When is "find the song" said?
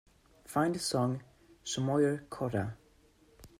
0.45-1.21